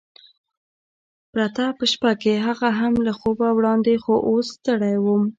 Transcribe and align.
پرته 1.31 1.63
په 1.77 1.85
شپه 1.91 2.11
کې، 2.21 2.33
هغه 2.47 2.69
هم 2.79 2.93
له 3.05 3.11
خوبه 3.19 3.47
وړاندې، 3.57 3.93
خو 4.03 4.13
اوس 4.29 4.47
ستړی 4.57 4.95
وم. 5.03 5.23